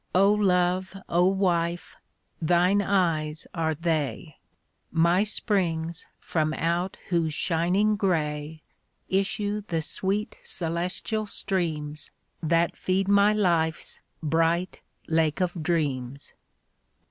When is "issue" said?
9.09-9.61